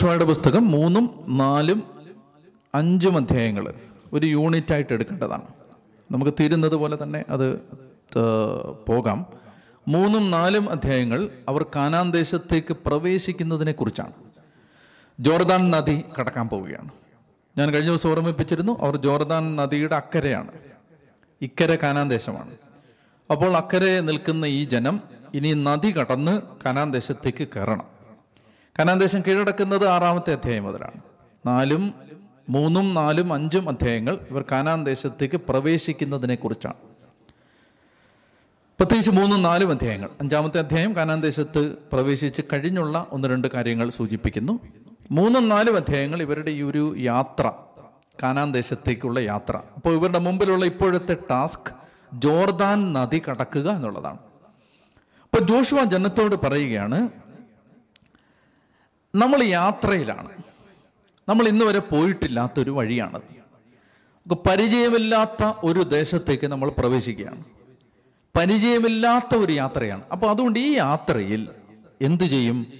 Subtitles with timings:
[0.00, 1.82] ജോഷുവയുടെ പുസ്തകം മൂന്നും നാലും
[2.74, 3.74] അഞ്ചും അധ്യായങ്ങൾ
[4.12, 5.42] ഒരു യൂണിറ്റ് ആയിട്ട് എടുക്കേണ്ടതാണ്.
[6.10, 7.60] നമുക്ക് തീരുന്നത് പോലെ തന്നെ അത്
[8.88, 9.26] പോകാം.
[9.88, 14.12] മൂന്നും നാലും അധ്യായങ്ങൾ അവർ കാനാൻ ദേശത്തേക്ക് പ്രവേശിക്കുന്നതിനെ കുറിച്ചാണ്.
[15.20, 16.88] ജോർദാൻ നദി കടക്കാൻ പോവുകയാണ്.
[17.58, 20.50] ഞാൻ കഴിഞ്ഞ ദിവസം ഓർമ്മിപ്പിച്ചിരുന്നു അവർ ജോർദാൻ നദിയുടെ അക്കരയാണ്.
[21.42, 22.50] ഇക്കരെ കാനാൻ ദേശമാണ്.
[23.30, 25.00] അപ്പോൾ അക്കരെ നിൽക്കുന്ന ഈ ജനം
[25.34, 27.99] ഇനി നദി കടന്ന് കാനാൻ ദേശത്തേക്ക് കയറണം.
[28.80, 31.00] കാനാൻ ദേശം കീഴടക്കുന്നത് ആറാമത്തെ അധ്യായം മുതലാണ്.
[31.46, 31.94] നാലും
[32.48, 36.74] മൂന്നും നാലും അഞ്ചും അധ്യായങ്ങൾ ഇവർ കാനാൻ ദേശത്തേക്ക് പ്രവേശിക്കുന്നതിനെ കുറിച്ചാണ്.
[38.78, 40.10] പ്രത്യേകിച്ച് മൂന്നും നാലും അധ്യായങ്ങൾ.
[40.20, 44.60] അഞ്ചാമത്തെ അധ്യായം കാനാൻ ദേശത്ത് പ്രവേശിച്ച് കഴിഞ്ഞുള്ള ഒന്ന് രണ്ട് കാര്യങ്ങൾ സൂചിപ്പിക്കുന്നു.
[45.10, 47.52] മൂന്നും നാലും അധ്യായങ്ങൾ ഇവരുടെ ഈ ഒരു യാത്ര
[48.22, 49.56] കാനാൻ ദേശത്തേക്കുള്ള യാത്ര.
[49.76, 51.74] അപ്പോൾ ഇവരുടെ മുമ്പിലുള്ള ഇപ്പോഴത്തെ ടാസ്ക്
[52.14, 54.18] ജോർദാൻ നദി കടക്കുക എന്നുള്ളതാണ്.
[55.22, 57.08] അപ്പോൾ ജോഷുവ ജനത്തോട് പറയുകയാണ്
[59.14, 60.28] നമ്മൾ യാത്രയിലാണ്.
[61.28, 63.40] നമ്മൾ ഇന്ന് വരെ പോയിട്ടില്ലാത്തൊരു വഴിയാണത്
[64.48, 67.44] പരിചയമില്ലാത്ത ഒരു ദേശത്തേക്ക് നമ്മൾ പ്രവേശിക്കുകയാണ്.
[68.36, 70.02] പരിചയമില്ലാത്ത ഒരു യാത്രയാണ്.
[70.12, 71.48] അപ്പോൾ അതുകൊണ്ട് ഈ യാത്രയിൽ
[72.00, 72.72] എന്തു ചെയ്യും?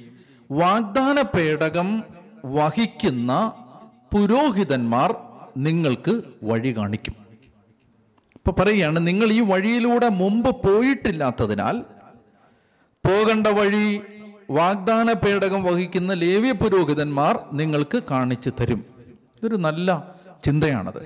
[0.51, 2.03] വാഗ്ദാന പേടകം
[2.45, 3.53] വഹിക്കുന്ന
[4.13, 5.15] പുരോഹിതന്മാർ
[5.57, 7.15] നിങ്ങൾക്ക് വഴി കാണിക്കും.
[8.37, 11.81] ഇപ്പൊ പറയുകയാണ് നിങ്ങൾ ഈ വഴിയിലൂടെ മുമ്പ് പോയിട്ടില്ലാത്തതിനാൽ
[13.09, 14.01] പോകേണ്ട വഴി
[14.51, 18.85] വാഗ്ദാന പേടകം വഹിക്കുന്ന ലേവ്യ പുരോഹിതന്മാർ നിങ്ങൾക്ക് കാണിച്ചു തരും.
[19.09, 21.03] ഇതൊരു നല്ല ചിന്തയാണത്.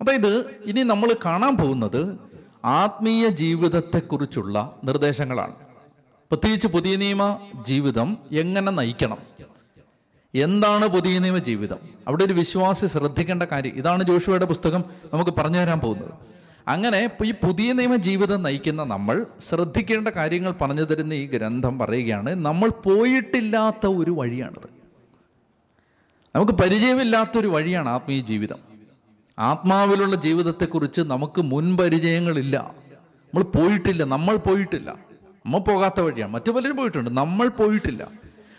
[0.00, 2.18] അതായത് ഇനി നമ്മൾ കാണാൻ പോകുന്നത്
[2.64, 5.54] ആത്മീയ ജീവിതത്തെക്കുറിച്ചുള്ള നിർദ്ദേശങ്ങളാണ്.
[6.30, 9.18] പ്രത്യേകിച്ച് പുതിയ നിയമ ജീവിതം എങ്ങനെ നയിക്കണം?
[10.34, 11.76] എന്താണ് പുതിയ നിയമ ജീവിതം?
[12.08, 13.72] അവിടെ ഒരു വിശ്വാസി ശ്രദ്ധിക്കേണ്ട കാര്യം.
[13.74, 16.14] ഇതാണ് ജോഷുവയുടെ പുസ്തകം നമുക്ക് പറഞ്ഞു തരാൻ പോകുന്നത്.
[16.68, 22.68] അങ്ങനെ ഈ പുതിയ നിയമ ജീവിതം നയിക്കുന്ന നമ്മൾ ശ്രദ്ധിക്കേണ്ട കാര്യങ്ങൾ പറഞ്ഞു തരുന്ന ഈ ഗ്രന്ഥം പറയുകയാണ് നമ്മൾ
[22.68, 24.68] പോയിട്ടില്ലാത്ത ഒരു വഴിയാണത്.
[26.36, 28.58] നമുക്ക് പരിചയമില്ലാത്തൊരു വഴിയാണ് ആത്മീയ ജീവിതം.
[29.38, 32.74] ആത്മാവിലുള്ള ജീവിതത്തെക്കുറിച്ച് നമുക്ക് മുൻപരിചയങ്ങളില്ല.
[32.86, 34.90] നമ്മൾ പോയിട്ടില്ല നമ്മൾ പോയിട്ടില്ല.
[35.46, 36.32] നമ്മൾ പോകാത്ത വഴിയാണ്.
[36.32, 38.02] മറ്റു പലരും പോയിട്ടുണ്ട് നമ്മൾ പോയിട്ടില്ല.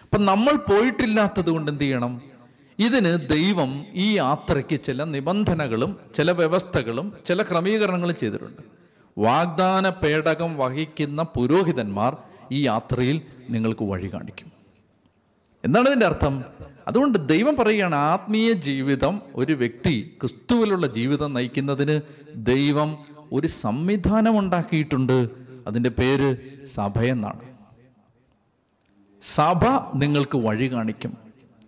[0.03, 2.34] അപ്പം നമ്മൾ പോയിട്ടില്ലാത്തത് കൊണ്ട് എന്ത് ചെയ്യണം?
[2.79, 8.61] ഇതിന് ദൈവം ഈ യാത്രയ്ക്ക് ചില നിബന്ധനകളും ചില വ്യവസ്ഥകളും ചില ക്രമീകരണങ്ങളും ചെയ്തിട്ടുണ്ട്.
[9.17, 12.17] വാഗ്ദാന പേടകം വഹിക്കുന്ന പുരോഹിതന്മാർ
[12.51, 14.51] ഈ യാത്രയിൽ നിങ്ങൾക്ക് വഴി കാണിക്കും.
[15.63, 16.43] എന്താണ് ഇതിന്റെ അർത്ഥം?
[16.87, 22.01] അതുകൊണ്ട് ദൈവം പറയുകയാണ് ആത്മീയ ജീവിതം ഒരു വ്യക്തി ക്രിസ്തുവിലുള്ള ജീവിതം നയിക്കുന്നതിന്
[22.35, 22.97] ദൈവം
[23.33, 25.29] ഒരു സംവിധാനം ഉണ്ടാക്കിയിട്ടുണ്ട്.
[25.67, 27.39] അതിന്റെ പേര് സഭയെന്നാണ്
[29.21, 29.65] സഭ
[29.95, 31.24] നിങ്ങൾക്ക് വഴി കാണിക്കും.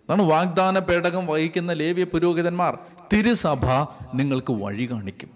[0.08, 2.78] അതാണ് വാഗ്ദാന പേടകം വഹിക്കുന്ന ലേവ്യ പുരോഹിതന്മാർ.
[3.12, 3.66] തിരുസഭ
[4.14, 5.30] നിങ്ങൾക്ക് വഴി കാണിക്കും.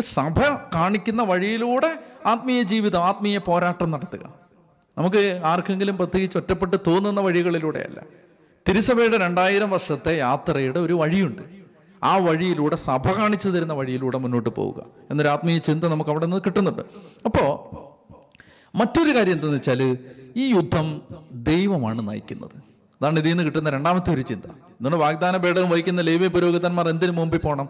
[0.00, 0.38] സഭ
[0.74, 4.32] കാണിക്കുന്ന വഴിയിലൂടെ ആത്മീയ ജീവിതം ആത്മീയ പോരാട്ടം നടത്തുക.
[4.98, 8.02] നമുക്ക് ആർക്കെങ്കിലും പ്രത്യേകിച്ച് ഒറ്റപ്പെട്ട് തോന്നുന്ന വഴികളിലൂടെയല്ല.
[8.68, 11.42] തിരുസഭയുടെ രണ്ടായിരം വർഷത്തെ യാത്രയുടെ ഒരു വഴിയുണ്ട്.
[12.04, 14.84] ആ വഴിയിലൂടെ സഭ കാണിച്ചു തരുന്ന വഴിയിലൂടെ മുന്നോട്ട് പോവുക.
[15.10, 16.82] എന്നൊരു ആത്മീയ ചിന്ത നമുക്ക് അവിടെ നിന്ന് കിട്ടുന്നുണ്ട്.
[17.24, 17.76] അപ്പോൾ
[18.76, 19.98] മറ്റൊരു കാര്യം എന്തെന്ന് വെച്ചാൽ
[20.36, 22.77] ഈ യുദ്ധം ദൈവമാണ് നയിക്കുന്നത്.
[23.00, 24.44] അതാണ് ഇതിൽ നിന്ന് കിട്ടുന്ന രണ്ടാമത്തെ ഒരു ചിന്ത.
[24.44, 27.68] എന്തുകൊണ്ട് വാഗ്ദാന പേടകം വഹിക്കുന്ന ലേവ്യ പുരോഹിതന്മാർ എന്തിനു മുമ്പിൽ പോകണം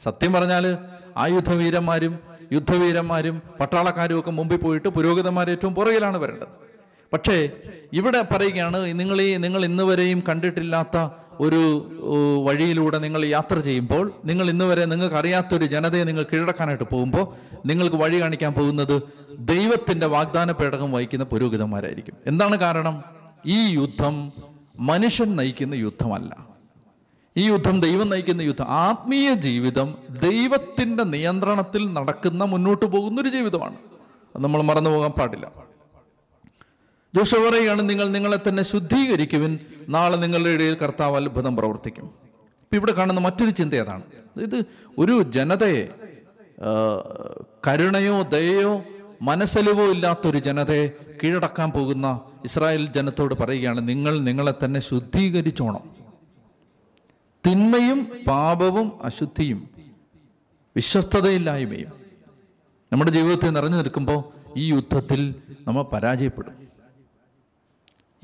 [0.00, 0.78] സത്യം പറഞ്ഞാൽ
[1.16, 2.18] ആയുധവീരന്മാരും
[2.52, 6.48] യുദ്ധവീരന്മാരും പട്ടാളക്കാരും ഒക്കെ മുമ്പിൽ പോയിട്ട് പുരോഹിതന്മാർ ഏറ്റവും പുറകിലാണ് വരേണ്ടത്.
[7.12, 7.50] പക്ഷേ
[7.92, 11.08] ഇവിടെ പറയുകയാണ് നിങ്ങൾ ഈ നിങ്ങൾ ഇന്ന് വരെയും കണ്ടിട്ടില്ലാത്ത
[11.40, 11.60] ഒരു
[12.44, 17.24] വഴിയിലൂടെ നിങ്ങൾ യാത്ര ചെയ്യുമ്പോൾ നിങ്ങൾ ഇന്ന് വരെ നിങ്ങൾക്ക് അറിയാത്തൊരു ജനതയെ നിങ്ങൾ കീഴടക്കാനായിട്ട് പോകുമ്പോൾ
[17.66, 19.02] നിങ്ങൾക്ക് വഴി കാണിക്കാൻ പോകുന്നത്
[19.38, 22.14] ദൈവത്തിന്റെ വാഗ്ദാന പേടകം വഹിക്കുന്ന പുരോഹിതന്മാരായിരിക്കും.
[22.26, 23.02] എന്താണ് കാരണം?
[23.46, 24.32] ഈ യുദ്ധം
[24.80, 26.46] മനുഷ്യൻ നയിക്കുന്ന യുദ്ധമല്ല.
[27.36, 28.68] ഈ യുദ്ധം ദൈവം നയിക്കുന്ന യുദ്ധം.
[28.68, 33.74] ആത്മീയ ജീവിതം ദൈവത്തിന്റെ നിയന്ത്രണത്തിൽ നടക്കുന്ന മുന്നോട്ട് പോകുന്ന ഒരു ജീവിതമാണ്.
[34.36, 35.52] അത് നമ്മൾ മറന്നു പോകാൻ പാടില്ല.
[37.14, 39.58] ജോഷ പറയുകയാണ് നിങ്ങൾ നിങ്ങളെ തന്നെ ശുദ്ധീകരിക്കുവിൻ.
[39.88, 42.04] നാളെ നിങ്ങളുടെ ഇടയിൽ കർത്താവ് അത്ഭുതം പ്രവർത്തിക്കും.
[42.04, 44.02] ഇപ്പം ഇവിടെ കാണുന്ന മറ്റൊരു ചിന്ത ഏതാണ്?
[44.40, 44.64] ഇത്
[44.98, 45.88] ഒരു ജനതയെ
[47.68, 48.84] കരുണയോ ദയയോ
[49.22, 50.88] മനസ്സലിവോ ഇല്ലാത്തൊരു ജനതയെ
[51.24, 55.90] കീഴടക്കാൻ പോകുന്ന ഇസ്രായേൽ ജനത്തോട് പറയുകയാണ് നിങ്ങൾ നിങ്ങളെ തന്നെ ശുദ്ധീകരിച്ചോണം.
[57.46, 59.70] തിന്മയും പാപവും അശുദ്ധിയും
[60.76, 61.92] വിശ്വസ്തതയില്ലായ്മയും.
[62.92, 64.24] നമ്മുടെ ജീവിതത്തിൽ നിറഞ്ഞു നിൽക്കുമ്പോൾ
[64.56, 65.34] ഈ യുദ്ധത്തിൽ
[65.66, 66.68] നമ്മൾ പരാജയപ്പെടും.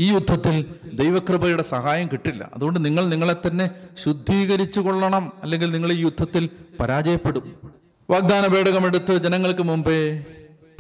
[0.01, 2.51] ഈ യുദ്ധത്തിൽ ദൈവകൃപയുടെ സഹായം കിട്ടില്ല.
[2.55, 3.71] അതുകൊണ്ട് നിങ്ങൾ നിങ്ങളെ തന്നെ
[4.05, 6.51] ശുദ്ധീകരിച്ചു കൊള്ളണം അല്ലെങ്കിൽ നിങ്ങൾ ഈ യുദ്ധത്തിൽ
[6.81, 7.73] പരാജയപ്പെടും.
[8.11, 10.25] വാഗ്ദാന പേടകമെടുത്ത് ജനങ്ങൾക്ക് മുമ്പേ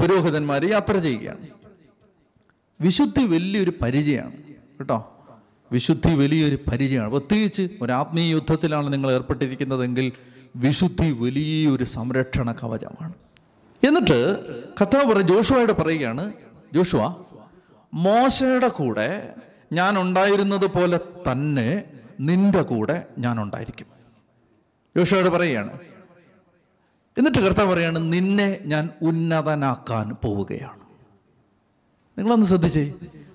[0.00, 1.46] പുരോഹിതന്മാർ യാത്ര ചെയ്യുകയാണ്.
[2.80, 4.32] വിശുദ്ധി വലിയൊരു പരിചയമാണ്.
[4.78, 5.12] കേട്ടോ?
[5.72, 7.10] വിശുദ്ധി വലിയൊരു പരിചയമാണ്.
[7.10, 10.12] പ്രത്യേകിച്ച് ഒരു ആത്മീയ യുദ്ധത്തിലാണ് നിങ്ങൾ ഏർപ്പെട്ടിരിക്കുന്നതെങ്കിൽ
[10.56, 13.12] വിശുദ്ധി വലിയൊരു സംരക്ഷണ കവചമാണ്.
[13.86, 14.44] എന്നിട്ട്
[14.82, 16.32] കഥാവ് പറ ജോഷുവയോട് പറയുകയാണ്
[16.74, 17.14] ജോഷുവ
[17.94, 19.34] മോശയുടെ കൂടെ
[19.72, 21.00] ഞാൻ ഉണ്ടായിരുന്നത് പോലെ
[21.30, 21.84] തന്നെ
[22.20, 23.86] നിന്റെ കൂടെ ഞാൻ ഉണ്ടായിരിക്കും.
[24.96, 25.78] ജോഷുവയോട് പറയുകയാണ്
[27.18, 30.80] എന്നിട്ട് കർത്താവ് പറയാണ് നിന്നെ ഞാൻ ഉന്നതനാക്കാൻ പോവുകയാണ്.
[32.18, 32.92] നിങ്ങളൊന്ന് ശ്രദ്ധിച്ചേ.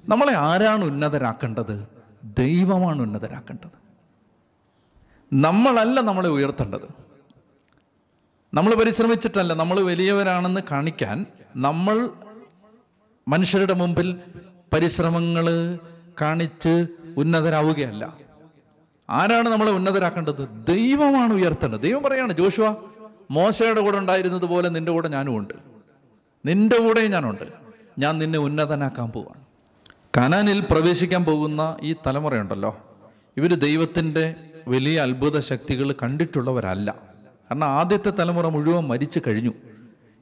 [0.10, 1.88] നമ്മളെ ആരാണ് ഉന്നതരാക്കേണ്ടത്?
[2.24, 3.82] ദൈവമാണ് ഉന്നതരാക്കേണ്ടത്.
[5.34, 6.88] നമ്മളല്ല നമ്മളെ ഉയർത്തേണ്ടത്.
[8.54, 11.26] നമ്മൾ പരിശ്രമിച്ചിട്ടല്ല നമ്മൾ വലിയവരാണെന്ന് കാണിക്കാൻ
[11.56, 12.10] നമ്മൾ
[13.28, 14.20] മനുഷ്യരുടെ മുമ്പിൽ
[14.74, 15.80] പരിശ്രമങ്ങൾ
[16.22, 16.88] കാണിച്ച്
[17.18, 18.18] ഉന്നതരാവുകയല്ല.
[19.10, 20.66] ആരാണ് നമ്മളെ ഉന്നതരാക്കേണ്ടത്?
[20.68, 21.80] ദൈവമാണ് ഉയർത്തേണ്ടത്.
[21.80, 22.92] ദൈവം പറയാണ് ജോഷുവ
[23.32, 25.54] മോശയുടെ കൂടെ ഉണ്ടായിരുന്നത് പോലെ നിന്റെ കൂടെ ഞാനും ഉണ്ട്.
[26.46, 27.44] നിന്റെ കൂടെയും ഞാനുണ്ട്.
[28.00, 29.42] ഞാൻ നിന്നെ ഉന്നതനാക്കാൻ പോവാണ്.
[30.18, 32.78] കനാനിൽ പ്രവേശിക്കാൻ പോകുന്ന ഈ തലമുറയുണ്ടല്ലോ.
[33.38, 34.36] ഇവർ ദൈവത്തിന്റെ
[34.68, 36.92] വലിയ അത്ഭുത ശക്തികൾ കണ്ടിട്ടുള്ളവരല്ല.
[36.92, 39.50] കാരണം ആദ്യത്തെ തലമുറ മുഴുവൻ മരിച്ചു കഴിഞ്ഞു.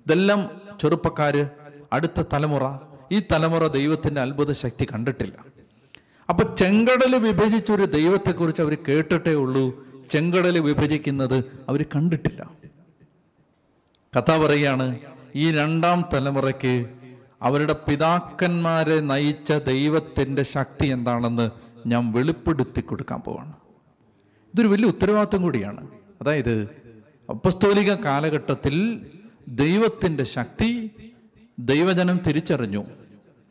[0.06, 1.50] ഇതെല്ലാം ചെറുപ്പക്കാർ
[1.94, 2.78] അടുത്ത തലമുറ
[3.12, 5.46] ഈ തലമുറ ദൈവത്തിന്റെ അത്ഭുത ശക്തി കണ്ടിട്ടില്ല.
[6.30, 9.88] അപ്പൊ ചെങ്കടൽ വിഭജിച്ചൊരു ദൈവത്തെക്കുറിച്ച് അവർ കേട്ടിട്ടേ ഉള്ളൂ.
[10.10, 12.59] ചെങ്കടൽ വിഭജിക്കുന്നത് അവർ കണ്ടിട്ടില്ല.
[14.18, 15.00] കഥ പറയുകയാണ്
[15.36, 16.90] ഈ രണ്ടാം തലമുറയ്ക്ക്
[17.42, 21.50] അവരുടെ പിതാക്കന്മാരെ നയിച്ച ദൈവത്തിന്റെ ശക്തി എന്താണെന്ന്
[21.88, 23.54] ഞാൻ വെളിപ്പെടുത്തി കൊടുക്കാൻ പോവാണ്.
[24.54, 25.88] ഇതൊരു വലിയ ഉത്തരവാദിത്വം കൂടിയാണ്.
[26.22, 26.70] അതായത്
[27.30, 29.06] അപ്പസ്തോലിക കാലഘട്ടത്തിൽ
[29.48, 30.92] ദൈവത്തിന്റെ ശക്തി
[31.60, 32.86] ദൈവജനം തിരിച്ചറിഞ്ഞു.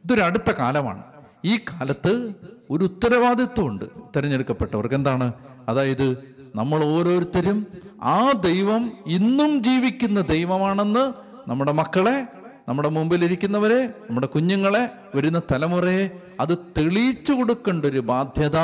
[0.04, 1.02] ഇതൊരു അടുത്ത കാലമാണ്.
[1.44, 2.34] ഈ കാലത്ത്
[2.70, 3.84] ഒരു ഉത്തരവാദിത്വമുണ്ട്.
[4.16, 5.32] തിരഞ്ഞെടുക്കപ്പെട്ടവർക്ക് എന്താണ്?
[5.68, 7.66] അതായത് നമ്മൾ ഓരോരുത്തരും
[8.02, 11.12] ആ ദൈവം ഇന്നും ജീവിക്കുന്ന ദൈവമാണെന്ന്
[11.50, 12.26] നമ്മുടെ മക്കളെ
[12.68, 16.10] നമ്മുടെ മുമ്പിൽ ഇരിക്കുന്നവരെ നമ്മുടെ കുഞ്ഞുങ്ങളെ വരുന്ന തലമുറയെ
[16.40, 18.56] അത് തെളിയിച്ചു കൊടുക്കേണ്ട ഒരു ബാധ്യത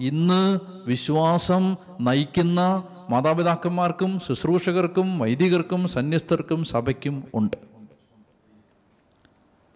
[0.00, 7.56] ഇന്ന് വിശ്വാസം നയിക്കുന്ന മാതാപിതാക്കന്മാർക്കും ശുശ്രൂഷകർക്കും വൈദികർക്കും സന്യസ്തർക്കും സഭയ്ക്കും ഉണ്ട്.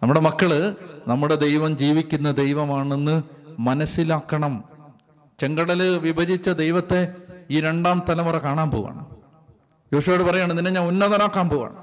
[0.03, 0.75] നമ്മുടെ മക്കൾ
[1.07, 3.23] നമ്മുടെ ദൈവം ജീവിക്കുന്ന ദൈവമാണെന്ന്
[3.59, 4.63] മനസ്സിലാക്കണം.
[5.39, 7.13] ചെങ്കടൽ വിഭജിച്ച ദൈവത്തെ
[7.51, 9.01] ഈ രണ്ടാം തലമുറ കാണാൻ പോവാണ്.
[9.93, 11.79] യോശുവോട് പറയാണ് നിന്നെ ഞാൻ ഉന്നതനാക്കാൻ പോവാണ്.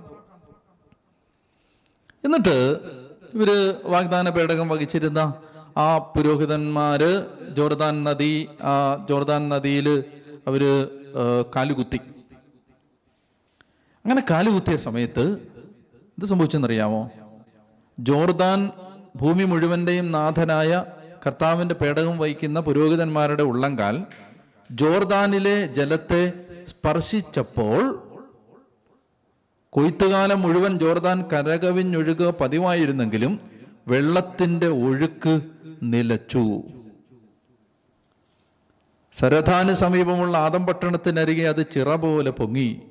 [2.24, 2.56] എന്നിട്ട്
[3.34, 3.50] ഇവർ
[3.84, 5.20] വാഗ്ദാന പേടകം വഹിച്ചിരുന്ന
[5.76, 7.10] ആ പുരോഹിതന്മാര്
[7.56, 8.32] ജോർദാൻ നദി
[8.62, 8.74] ആ
[9.10, 9.88] ജോർദാൻ നദിയിൽ
[10.46, 10.62] അവർ
[11.56, 12.00] കാലുകുത്തി.
[14.04, 15.24] അങ്ങനെ കാലുകുത്തിയ സമയത്ത്
[16.14, 17.02] എന്ത് സംഭവിച്ചെന്നറിയാമോ?
[17.98, 18.60] ജോർദാൻ
[19.16, 20.84] ഭൂമി മുഴുവന്റെയും നാഥനായ
[21.26, 23.94] കർത്താവിന്റെ പേടകം വഹിക്കുന്ന പുരോഹിതന്മാരുടെ ഉള്ളങ്കാൽ
[24.70, 26.32] ജോർദാനിലെ ജലത്തെ
[26.68, 28.08] സ്പർശിച്ചപ്പോൾ
[29.70, 33.40] കൊയ്ത്തുകാലം മുഴുവൻ ജോർദാൻ കരകവിഞ്ഞൊഴുക പതിവായിരുന്നെങ്കിലും
[33.88, 35.40] വെള്ളത്തിന്റെ ഒഴുക്ക്
[35.82, 36.62] നിലച്ചു.
[39.12, 42.82] സരഥാന് സമീപമുള്ള ആദം പട്ടണത്തിനരികെ അത് ചിറ പോലെ പൊങ്ങി.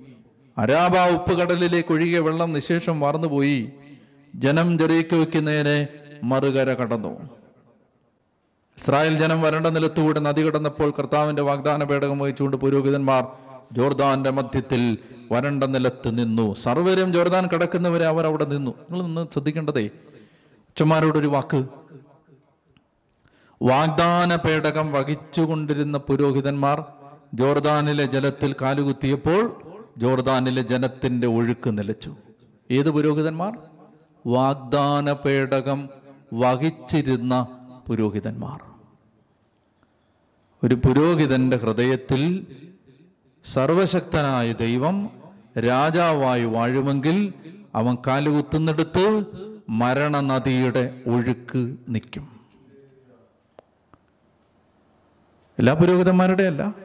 [0.57, 3.71] അരാബ ഉപ്പുകടലിലേക്ക് ഒഴുകിയ വെള്ളം നിശേഷം വാർന്നുപോയി.
[4.35, 5.87] ജനം ജെറീക്കോയ്ക്ക് നേരെ
[6.23, 7.29] മറുകര കടന്നു.
[8.77, 13.27] ഇസ്രായേൽ ജനം വരണ്ട നിലത്തുകൂടെ നദി കടന്നപ്പോൾ കർത്താവിന്റെ വാഗ്ദാന പേടകം വഹിച്ചുകൊണ്ട് പുരോഹിതന്മാർ
[13.71, 14.97] ജോർദാന്റെ മധ്യത്തിൽ
[15.31, 16.53] വരണ്ട നിലത്ത് നിന്നു.
[16.53, 18.71] സർവരും ജോർദാൻ കിടക്കുന്നവരെ അവർ അവിടെ നിന്നു.
[18.71, 21.65] നിങ്ങൾ നിന്ന് ശ്രദ്ധിക്കേണ്ടതേ അച്ഛന്മാരോടൊരു വാക്ക്.
[23.61, 26.83] വാഗ്ദാന പേടകം വഹിച്ചുകൊണ്ടിരുന്ന പുരോഹിതന്മാർ
[27.33, 29.61] ജോർദാനിലെ ജലത്തിൽ കാലുകുത്തിയപ്പോൾ
[29.97, 32.15] ജോർദാനിലെ ജനത്തിന്റെ ഒഴുക്ക് നിലച്ചു.
[32.71, 33.57] ഏത് പുരോഹിതന്മാർ?
[34.27, 35.89] വാഗ്ദാന പേടകം
[36.33, 37.47] വഹിച്ചിരുന്ന
[37.87, 38.66] പുരോഹിതന്മാർ.
[40.63, 42.47] ഒരു പുരോഹിതന്റെ ഹൃദയത്തിൽ
[43.53, 45.09] സർവശക്തനായ ദൈവം
[45.59, 47.33] രാജാവായി വാഴുമെങ്കിൽ
[47.75, 49.25] അവൻ കാലുകുത്തുന്നിടത്ത്
[49.69, 52.41] മരണനദിയുടെ ഒഴുക്ക് നിൽക്കും.
[55.59, 56.75] എല്ലാ പുരോഹിതന്മാരുടെ അല്ല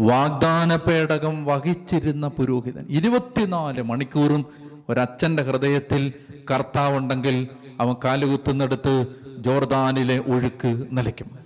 [0.00, 2.86] വാഗ്ദാന പേടകം വഹിച്ചിരുന്ന പുരോഹിതൻ.
[2.88, 4.46] ഇരുപത്തിനാല് മണിക്കൂറും
[4.88, 6.12] ഒരച്ഛന്റെ ഹൃദയത്തിൽ
[6.50, 7.48] കർത്താവുണ്ടെങ്കിൽ
[7.80, 9.06] അവൻ കാലുകുത്തുന്നിടത്ത്
[9.38, 11.45] ജോർദാനിലെ ഒഴുക്ക് നിലയ്ക്കും.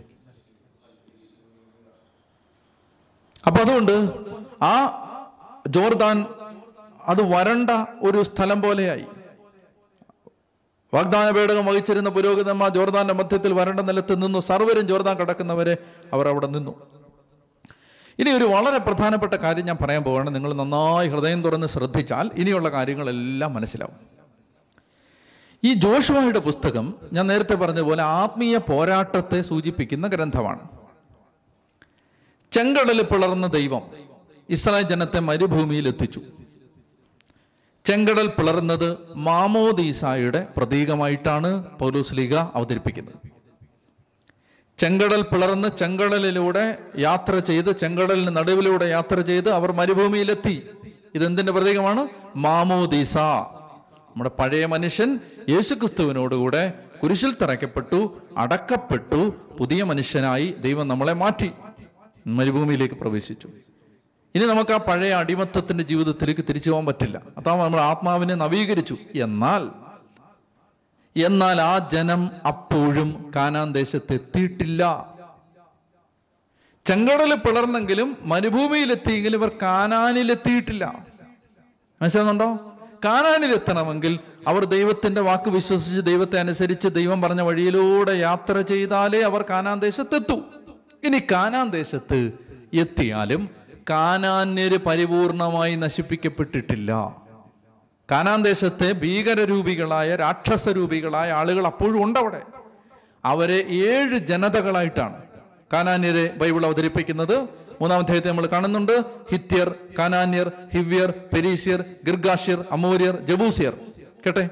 [3.46, 4.10] അപ്പൊ അതുകൊണ്ട്
[4.64, 4.96] ആ
[5.68, 6.26] ജോർദാൻ
[7.06, 7.70] അത് വരണ്ട
[8.02, 9.04] ഒരു സ്ഥലം പോലെയായി.
[10.94, 14.38] വാഗ്ദാന പേടകം വഹിച്ചിരുന്ന പുരോഹിതന്മാർ ജോർദാന്റെ മധ്യത്തിൽ വരണ്ട നിലത്ത് നിന്നു.
[14.38, 15.76] സർവരും ജോർദാൻ കടക്കുന്നവരെ
[16.12, 16.86] അവർ അവിടെ നിന്നു.
[18.18, 20.34] ഇനി ഒരു വളരെ പ്രധാനപ്പെട്ട കാര്യം ഞാൻ പറയാൻ പോവുകയാണ്.
[20.34, 24.20] നിങ്ങൾ നന്നായി ഹൃദയം തുറന്ന് ശ്രദ്ധിച്ചാൽ ഇനിയുള്ള കാര്യങ്ങളെല്ലാം മനസ്സിലാവും.
[25.64, 30.79] ഈ ജോഷുവായുടെ പുസ്തകം ഞാൻ നേരത്തെ പറഞ്ഞതുപോലെ പോലെ ആത്മീയ പോരാട്ടത്തെ സൂചിപ്പിക്കുന്ന ഗ്രന്ഥമാണ്.
[32.52, 33.82] ചെങ്കടലിൽ പിളർന്ന ദൈവം
[34.50, 36.20] ഇസ്രായേൽ ജനത്തെ മരുഭൂമിയിൽ എത്തിച്ചു.
[37.84, 43.14] ചെങ്കടൽ പിളർന്നത് മാമോദീസായുടെ പ്രതീകമായിട്ടാണ് പൗലോസ് ലീഗ അവതരിപ്പിക്കുന്നത്.
[44.78, 50.66] ചെങ്കടൽ പിളർന്ന് ചെങ്കടലിലൂടെ യാത്ര ചെയ്ത് ചെങ്കടലിന് നടുവിലൂടെ യാത്ര ചെയ്ത് അവർ മരുഭൂമിയിലെത്തി.
[51.14, 52.08] ഇതെന്തിന്റെ പ്രതീകമാണ്?
[52.36, 53.18] മാമോദീസ.
[53.18, 61.50] നമ്മുടെ പഴയ മനുഷ്യൻ യേശുക്രിസ്തുവിനോടുകൂടെ കുരിശിൽ തറയ്ക്കപ്പെട്ടു അടക്കപ്പെട്ടു പുതിയ മനുഷ്യനായി ദൈവം നമ്മളെ മാറ്റി.
[62.26, 63.48] മരുഭൂമിയിലേക്ക് പ്രവേശിച്ചു.
[64.34, 67.22] ഇനി നമുക്ക് ആ പഴയ അടിമത്തത്തിന്റെ ജീവിതത്തിലേക്ക് തിരിച്ചു പോകാൻ പറ്റില്ല.
[67.38, 68.96] അതാ നമ്മൾ ആത്മാവിനെ നവീകരിച്ചു.
[69.14, 69.68] എന്നാൽ
[71.24, 75.10] എന്നാൽ ആ ജനം അപ്പോഴും കാനാൻ ദേശത്ത് എത്തിയിട്ടില്ല.
[76.86, 81.06] ചെങ്കടൽ പിളർന്നെങ്കിലും മരുഭൂമിയിലെത്തിയെങ്കിലും ഇവർ കാനാനിലെത്തിയിട്ടില്ല.
[82.02, 82.72] മനസ്സിലാകുന്നുണ്ടോ
[83.04, 90.40] കാനാനിലെത്തണമെങ്കിൽ അവർ ദൈവത്തിന്റെ വാക്ക് വിശ്വസിച്ച് ദൈവത്തെ അനുസരിച്ച് ദൈവം പറഞ്ഞ വഴിയിലൂടെ യാത്ര ചെയ്താലേ അവർ കാനാൻ ദേശത്തെത്തൂ.
[91.04, 92.32] ഇനി കാനാൻ ദേശത്ത്
[92.72, 93.50] എത്തിയാലും
[93.90, 97.16] കാനാന്യര് പരിപൂർണമായി നശിപ്പിക്കപ്പെട്ടിട്ടില്ല.
[98.10, 102.42] കാനാൻ ദേശത്തെ ഭീകരരൂപികളായ രാക്ഷസരൂപികളായ ആളുകൾ അപ്പോഴും ഉണ്ടവിടെ.
[103.24, 105.22] അവരെ ഏഴ് ജനതകളായിട്ടാണ്
[105.72, 107.40] കാനാന്യരെ ബൈബിൾ അവതരിപ്പിക്കുന്നത്.
[107.80, 109.04] മൂന്നാം അധ്യായത്തെ നമ്മൾ കാണുന്നുണ്ട്.
[109.30, 113.76] ഹിത്യർ കാനാന്യർ ഹിവ്യർ പെരീസ്യർ ഗിർഗാഷ്യർ അമൂര്യർ ജബൂസിയർ.
[114.26, 114.50] കേട്ടെ?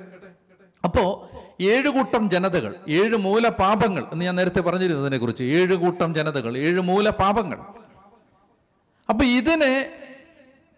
[0.84, 5.44] അപ്പോ ഏഴ് കൂട്ടം ജനതകൾ ഏഴ് മൂല പാപങ്ങൾ എന്ന് ഞാൻ നേരത്തെ പറഞ്ഞിരുന്നതിനെ കുറിച്ച്.
[5.44, 7.58] ഏഴ് കൂട്ടം ജനതകൾ ഏഴ് മൂല പാപങ്ങൾ.
[9.08, 9.90] അപ്പൊ ഇതിനെ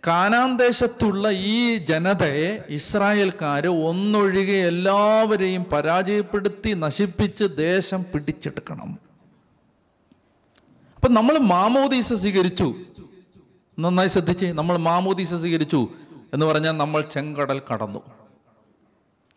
[0.07, 8.99] കാനാൻ ദേശത്തുള്ള ഈ ജനതയെ ഇസ്രായേൽക്കാര് ഒന്നൊഴികെ എല്ലാവരെയും പരാജയപ്പെടുത്തി നശിപ്പിച്ച് ദേശം പിടിച്ചെടുക്കണം.
[10.97, 12.75] അപ്പൊ നമ്മൾ മാമോദീസ സ്വീകരിച്ചു.
[13.79, 15.89] നന്നായി ശ്രദ്ധിച്ച് നമ്മൾ മാമോദീസ സ്വീകരിച്ചു
[16.35, 18.20] എന്ന് പറഞ്ഞാൽ നമ്മൾ ചെങ്കടൽ കടന്നു.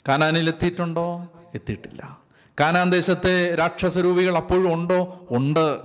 [0.08, 2.18] കാനാനിൽ എത്തിയിട്ടുണ്ടോ എത്തിയിട്ടില്ല.
[2.60, 5.28] കാനാൻ ദേശത്തെ രാക്ഷസരൂപികൾ അപ്പോഴും ഉണ്ടോ?
[5.32, 5.80] ഉണ്ട്.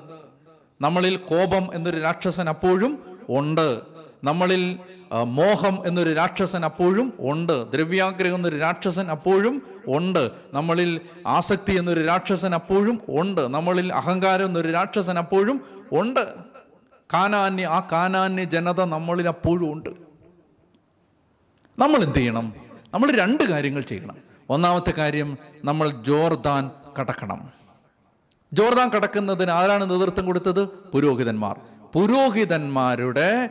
[0.80, 2.98] നമ്മളിൽ കോപം എന്നൊരു രാക്ഷസൻ അപ്പോഴും
[3.28, 3.80] ഉണ്ട്.
[4.24, 4.78] നമ്മളിൽ
[5.24, 7.72] മോഹം എന്നൊരു രാക്ഷസൻ അപ്പോഴും ഉണ്ട്.
[7.72, 10.30] ദ്രവ്യാഗ്രഹം എന്നൊരു രാക്ഷസൻ അപ്പോഴും ഉണ്ട്.
[10.52, 13.54] നമ്മളിൽ ആസക്തി എന്നൊരു രാക്ഷസൻ അപ്പോഴും ഉണ്ട്.
[13.54, 15.60] നമ്മളിൽ അഹങ്കാരം എന്നൊരു രാക്ഷസൻ അപ്പോഴും
[15.92, 16.34] ഉണ്ട്.
[17.14, 19.90] കാനാന്യ ആ കാനാന്യ ജനത നമ്മളിൽ അപ്പോഴും ഉണ്ട്.
[21.78, 22.67] നമ്മൾ എന്ത് ചെയ്യണം?
[22.94, 24.16] നമ്മൾ രണ്ട് കാര്യങ്ങൾ ചെയ്യണം.
[24.50, 27.50] ഒന്നാമത്തെ കാര്യം നമ്മൾ ജോർദാൻ കടക്കണം.
[28.52, 30.68] ജോർദാൻ കടക്കുന്നതിന് ആരാണ് നേതൃത്വം കൊടുത്തത്?
[30.68, 31.60] പുരോഹിതന്മാർ.
[31.94, 33.50] പുരോഹിതന്മാരുടെ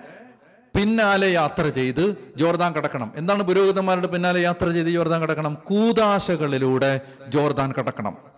[0.76, 3.12] പിന്നാലെ യാത്ര ചെയ്ത് ജോർദാൻ കടക്കണം.
[3.16, 5.58] എന്താണ് പുരോഹിതന്മാരുടെ പിന്നാലെ യാത്ര ചെയ്ത് ജോർദാൻ കടക്കണം?
[5.64, 8.37] കൂതാശകളിലൂടെ ജോർദാൻ കടക്കണം.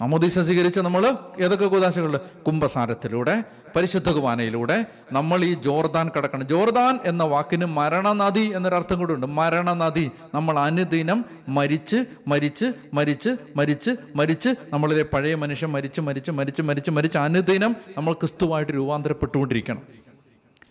[0.00, 3.44] മാമോദീസ സ്വീകരിച്ച് നമ്മൾ ഏതൊക്കെ കൂതാശകളിൽ കുംഭസാരത്തിലൂടെ
[3.76, 6.48] പരിശുദ്ധ കുമാനയിലൂടെ നമ്മൾ ഈ ജോർദാൻ കടക്കണം.
[6.48, 9.26] ജോർദാൻ എന്ന വാക്കിന് മരണനദി എന്നൊരർത്ഥം കൂടെ ഉണ്ട്.
[9.26, 10.10] മരണനദി.
[10.34, 17.18] നമ്മൾ അനുദിനം മരിച്ച് മരിച്ച് മരിച്ച് മരിച്ച് മരിച്ച് നമ്മളിലെ പഴയ മനുഷ്യൻ മരിച്ച് മരിച്ച് മരിച്ച് മരിച്ച് മരിച്ച്
[17.18, 19.82] അനുദിനം നമ്മൾ ക്രിസ്തുവായിട്ട് രൂപാന്തരപ്പെട്ടുകൊണ്ടിരിക്കണം.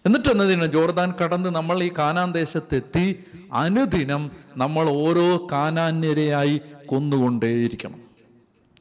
[0.05, 8.06] എന്നിട്ട് എന്നതിന് ജോർദാൻ കടന്ന് നമ്മൾ ഈ കാനാൻ ദേശത്തെത്തി അനുദിനം നമ്മൾ ഓരോ കാനാന്യരെയായി കൊന്നുകൊണ്ടേയിരിക്കണം.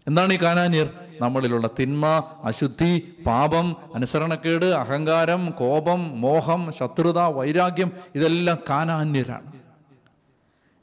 [0.09, 0.91] എന്താണ് ഈ കാനാനിയർ?
[1.21, 2.07] നമ്മളിലുള്ള തിന്മ
[2.45, 9.53] അശുദ്ധി പാപം അനുസരണക്കേട് അഹങ്കാരം കോപം മോഹം ശത്രുത വൈരാഗ്യം ഇതെല്ലാം കാനാന്യരാണ്.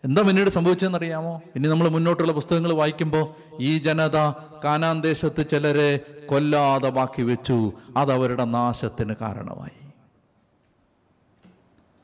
[0.04, 1.42] എന്താ പിന്നീട് സംഭവിച്ചതെന്നറിയാമോ?
[1.56, 4.32] ഇനി നമ്മൾ മുന്നോട്ടുള്ള പുസ്തകങ്ങൾ വായിക്കുമ്പോൾ ഈ ജനത
[4.64, 7.74] കാനാൻ ദേശത്ത് ചിലരെ കൊല്ലാതെ ബാക്കി വെച്ചു.
[7.98, 9.92] അത് അവരുടെ നാശത്തിന് കാരണമായി.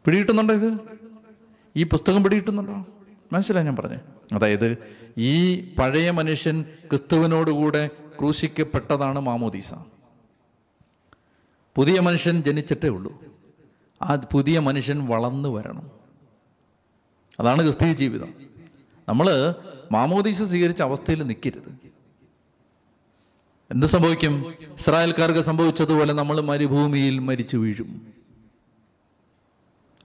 [0.05, 0.77] പിടികിട്ടുന്നുണ്ടോ ഇത്?
[1.75, 2.85] ഈ പുസ്തകം പിടികിട്ടുന്നുണ്ടോ?
[3.33, 3.97] മനസ്സിലായി ഞാൻ പറഞ്ഞേ.
[4.33, 4.77] അതായത്
[5.17, 9.73] ഈ പഴയ മനുഷ്യൻ ക്രിസ്തുവിനോടുകൂടെ ക്രൂശിക്കപ്പെട്ടതാണ് മാമോദീസ.
[11.75, 13.23] പുതിയ മനുഷ്യൻ ജനിച്ചിട്ടേ ഉള്ളൂ.
[14.01, 15.91] ആ പുതിയ മനുഷ്യൻ വളർന്നു വരണം.
[17.39, 18.33] അതാണ് ക്രിസ്തീയ ജീവിതം.
[19.09, 19.55] നമ്മൾ
[19.91, 21.89] മാമോദീസ സ്വീകരിച്ച അവസ്ഥയിൽ നിൽക്കരുത്
[23.71, 24.53] എന്ത് സംഭവിക്കും?
[24.73, 28.18] ഇസ്രായേൽക്കാർക്ക് സംഭവിച്ചതുപോലെ നമ്മൾ മരുഭൂമിയിൽ മരിച്ചു വീഴും.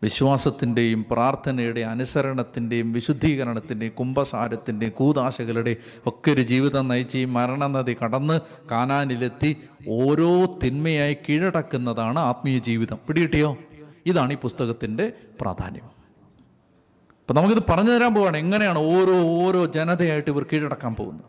[0.05, 9.57] വിശ്വാസത്തിന്റെയും പ്രാർത്ഥനയുടെ അനുസരണത്തിന്റെയും വിശുദ്ധീകരണത്തിന്റെയും കുംഭസാരത്തിന്റെയും കൂതാശകളുടെയും ഒക്കെ ഒരു ജീവിതം നയിച്ച് ഈ മരണനദി കടന്ന് കാനാനിലെത്തി
[9.89, 12.99] ഓരോ തിന്മയായി കീഴടക്കുന്നതാണ് ആത്മീയ ജീവിതം.
[13.09, 13.57] പിടികിട്ടിയോ?
[14.07, 15.85] ഇതാണ് ഈ പുസ്തകത്തിന്റെ പ്രാധാന്യം.
[15.85, 18.37] അപ്പം നമുക്കിത് പറഞ്ഞു തരാൻ പോവാണ്.
[18.37, 21.25] എങ്ങനെയാണ് ഓരോ ഓരോ ജനതയായിട്ട് ഇവർ കീഴടക്കാൻ പോകുന്നത്?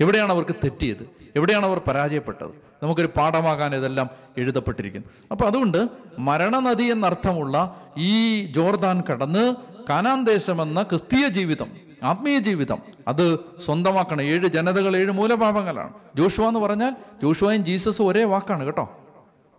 [0.00, 1.06] എവിടെയാണ് അവർക്ക് തെറ്റിയത്?
[1.36, 2.65] എവിടെയാണ് അവർ പരാജയപ്പെട്ടത്?
[2.82, 5.06] നമുക്കൊരു പാഠമാകാൻ ഇതെല്ലാം എഴുതപ്പെട്ടിരിക്കുന്നു.
[5.30, 9.54] അപ്പോൾ അതുകൊണ്ട് മരണനദി എന്നർത്ഥമുള്ള ഈ ജോർദാൻ കടന്ന്
[9.90, 12.78] കാനാൻ ദേശമെന്ന ക്രിസ്തീയ ജീവിതം ആത്മീയ ജീവിതം
[13.08, 14.22] അത് സ്വന്തമാക്കണം.
[14.22, 15.92] ഏഴ് ജനതകൾ ഏഴ് മൂലപാപങ്ങളാണ്.
[16.16, 19.06] ജോഷുവ എന്ന് പറഞ്ഞാൽ ജോഷുവയും ജീസസും ഒരേ വാക്കാണ് കേട്ടോ.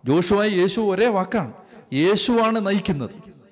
[0.04, 1.52] ജോഷുവായി യേശു ഒരേ വാക്കാണ്.
[1.92, 3.10] യേശുവാണ് നയിക്കുന്നത്.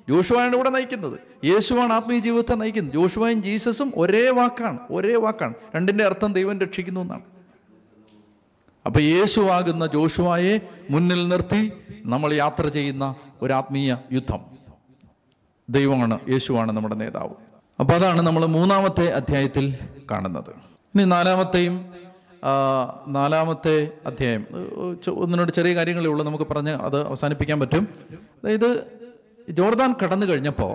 [0.09, 1.47] ജോഷുവാണ് ഇവിടെ നയിക്കുന്നത്.
[1.47, 2.95] യേശുവാണ് ആത്മീയ ജീവിതത്തെ നയിക്കുന്നത്.
[2.95, 4.79] ജോഷുവായും ജീസസും ഒരേ വാക്കാണ്.
[4.91, 5.55] ഒരേ വാക്കാണ്.
[5.77, 7.36] രണ്ടിന്റെ അർത്ഥം ദൈവം രക്ഷിക്കുന്നു എന്നാണ്.
[8.87, 11.73] അപ്പൊ യേശുവാകുന്ന ജോഷുവായെ മുന്നിൽ നിർത്തി
[12.05, 14.40] നമ്മൾ യാത്ര ചെയ്യുന്ന ഒരു ആത്മീയ യുദ്ധം.
[15.71, 17.35] ദൈവമാണ് യേശുവാണ് നമ്മുടെ നേതാവ്.
[17.81, 19.75] അപ്പൊ അതാണ് നമ്മൾ മൂന്നാമത്തെ അധ്യായത്തിൽ
[20.11, 20.50] കാണുന്നത്.
[20.95, 21.75] ഇനി നാലാമത്തെയും
[23.09, 24.47] നാലാമത്തെ അധ്യായം
[25.14, 27.88] ഒന്നിനോട് ചെറിയ കാര്യങ്ങളേ ഉള്ളൂ നമുക്ക് പറഞ്ഞ് അത് അവസാനിപ്പിക്കാൻ പറ്റും.
[28.43, 28.71] അതായത്
[29.49, 30.75] ജോർദാൻ കടന്നു കഴിഞ്ഞപ്പോൾ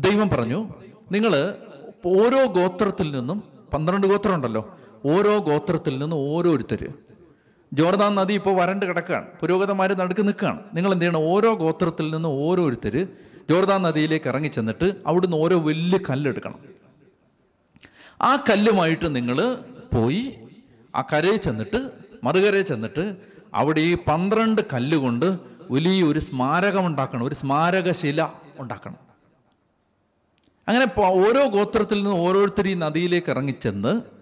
[0.00, 0.68] ദൈവം പറഞ്ഞു
[1.12, 1.54] നിങ്ങൾ
[2.06, 3.42] ഓരോ ഗോത്രത്തിൽ നിന്നും
[3.74, 4.62] പന്ത്രണ്ട് ഗോത്രം ഉണ്ടല്ലോ
[5.06, 6.82] ഓരോ ഗോത്രത്തിൽ നിന്നും ഓരോരുത്തർ
[7.74, 9.26] ജോർദാൻ നദി ഇപ്പോൾ വരണ്ട് കിടക്കുകയാണ്.
[9.40, 10.60] പുരോഗതന്മാർ നടുക്ക് നിൽക്കുകയാണ്.
[10.74, 11.20] നിങ്ങൾ എന്ത് ചെയ്യണം?
[11.20, 13.06] ഓരോ ഗോത്രത്തിൽ നിന്ന് ഓരോരുത്തർ
[13.50, 16.58] ജോർദാൻ നദിയിലേക്ക് ഇറങ്ങി ചെന്നിട്ട് അവിടുന്ന് ഓരോ വലിയ കല്ലെടുക്കണം.
[18.22, 19.54] ആ കല്ലുമായിട്ട് നിങ്ങൾ
[19.94, 20.34] പോയി
[20.96, 21.90] ആ കരയിൽ ചെന്നിട്ട്
[22.24, 23.16] മറുകരയിൽ ചെന്നിട്ട്
[23.54, 25.38] അവിടെ ഈ പന്ത്രണ്ട് കല്ലുകൊണ്ട്
[25.70, 27.24] വലിയ ഒരു സ്മാരകം ഉണ്ടാക്കണം.
[27.24, 28.28] ഒരു സ്മാരകശില
[28.58, 28.96] ഉണ്ടാക്കണം.
[30.68, 34.13] അങ്ങനെ ഓരോ ഗോത്രത്തിൽ നിന്ന് ഓരോരുത്തർ ഈ നദിയിലേക്ക് ഇറങ്ങിച്ചെന്ന്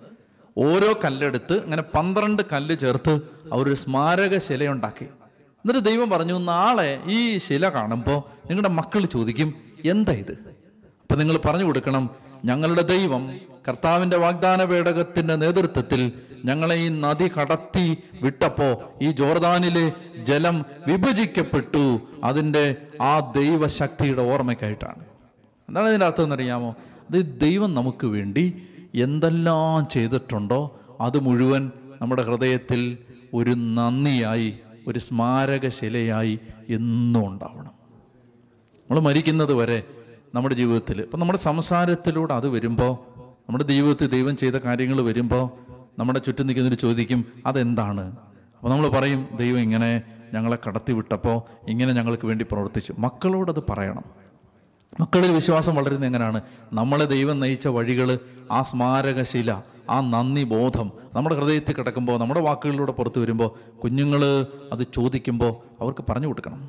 [0.58, 3.20] ഓരോ കല്ലെടുത്ത് അങ്ങനെ പന്ത്രണ്ട് കല്ല് ചേർത്ത്
[3.52, 5.04] അവരൊരു സ്മാരക ശിലയുണ്ടാക്കി.
[5.04, 9.54] എന്നിട്ട് ദൈവം പറഞ്ഞു നാളെ ഈ ശില കാണുമ്പോൾ നിങ്ങളുടെ മക്കൾ ചോദിക്കും
[9.84, 10.32] എന്താ ഇത്?
[11.00, 12.10] അപ്പൊ നിങ്ങൾ പറഞ്ഞു കൊടുക്കണം
[12.44, 16.12] ഞങ്ങളുടെ ദൈവം കർത്താവിന്റെ വാഗ്ദാന പേടകത്തിന്റെ നേതൃത്വത്തിൽ
[16.44, 19.92] ഞങ്ങളെ ഈ നദി കടത്തി വിട്ടപ്പോ ഈ ജോർദാനിലെ
[20.24, 22.00] ജലം വിഭജിക്കപ്പെട്ടു.
[22.24, 25.04] അതിന്റെ ആ ദൈവശക്തിയുടെ ഓർമ്മയ്ക്കായിട്ടാണ്.
[25.68, 26.70] എന്താണ് ഇതിന്റെ അർത്ഥം എന്നറിയാമോ?
[26.70, 31.70] അത് ദൈവം നമുക്ക് വേണ്ടി എന്തെല്ലാം ചെയ്തിട്ടുണ്ടോ അത് മുഴുവൻ
[32.00, 32.98] നമ്മുടെ ഹൃദയത്തിൽ
[33.34, 37.82] ഒരു നന്ദിയായി ഒരു സ്മാരകശിലയായി എന്നും ഉണ്ടാവണം.
[38.80, 39.82] നമ്മൾ മരിക്കുന്നത് വരെ
[40.34, 42.92] നമ്മുടെ ജീവിതത്തിൽ ഇപ്പം നമ്മുടെ സംസാരത്തിലൂടെ അത് വരുമ്പോൾ
[43.24, 45.50] നമ്മുടെ ജീവിതത്തിൽ ദൈവം ചെയ്ത കാര്യങ്ങൾ വരുമ്പോൾ
[45.98, 48.16] നമ്മുടെ ചുറ്റും നിൽക്കുന്നവർ ചോദിക്കും അതെന്താണ്?
[48.54, 50.02] അപ്പോൾ നമ്മൾ പറയും ദൈവം ഇങ്ങനെ
[50.34, 52.94] ഞങ്ങളെ കടത്തിവിട്ടപ്പോൾ ഇങ്ങനെ ഞങ്ങൾക്ക് വേണ്ടി പ്രവർത്തിച്ചു.
[52.98, 54.21] മക്കളോടത് പറയണം.
[55.00, 56.40] മക്കളിൽ വിശ്വാസം വളരുന്നത് എങ്ങനെയാണ്?
[56.72, 58.18] നമ്മളെ ദൈവം നയിച്ച വഴികൾ
[58.50, 59.52] ആ സ്മാരകശില
[59.90, 66.26] ആ നന്ദി ബോധം നമ്മുടെ ഹൃദയത്തിൽ കിടക്കുമ്പോൾ നമ്മുടെ വാക്കുകളിലൂടെ പുറത്തു വരുമ്പോൾ കുഞ്ഞുങ്ങൾ അത് ചോദിക്കുമ്പോൾ അവർക്ക് പറഞ്ഞു
[66.26, 66.64] കൊടുക്കണം.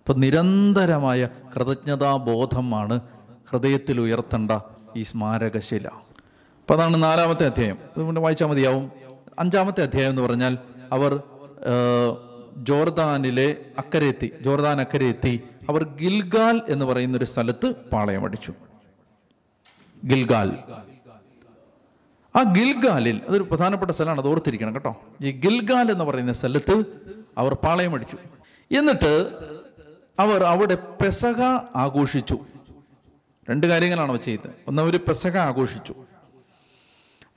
[0.00, 3.00] ഇപ്പം നിരന്തരമായ കൃതജ്ഞതാബോധമാണ്
[3.50, 4.50] ഹൃദയത്തിൽ ഉയർത്തേണ്ട
[4.96, 5.88] ഈ സ്മാരകശില.
[5.88, 7.78] അപ്പം അതാണ് നാലാമത്തെ അധ്യായം.
[7.96, 8.90] അതുകൊണ്ട് വായിച്ചാൽ മതിയാവും.
[9.38, 10.58] അഞ്ചാമത്തെ അധ്യായം എന്ന് പറഞ്ഞാൽ
[10.92, 11.20] അവർ
[12.56, 15.42] ജോർദാനിലെ അക്കരെ എത്തി ജോർദാൻ അക്കരെ എത്തി.
[15.68, 18.52] അവർ ഗിൽഗാൽ എന്ന് പറയുന്ന ഒരു സ്ഥലത്ത് പാളയമടിച്ചു
[20.04, 20.58] ഗിൽഗാൽ.
[22.36, 25.02] ആ ഗിൽഗാലിൽ അതൊരു പ്രധാനപ്പെട്ട സ്ഥലമാണ് അത് ഓർത്തിരിക്കണം കേട്ടോ.
[25.20, 26.84] ഈ ഗിൽഗാൽ എന്ന് പറയുന്ന സ്ഥലത്ത്
[27.38, 28.16] അവർ പാളയമടിച്ചു
[28.70, 29.12] എന്നിട്ട്
[30.18, 31.42] അവർ അവിടെ പെസക
[31.76, 32.38] ആഘോഷിച്ചു.
[33.50, 34.50] രണ്ട് കാര്യങ്ങളാണ് അവർ ചെയ്തത്.
[34.68, 35.94] ഒന്ന് അവർ പെസക ആഘോഷിച്ചു.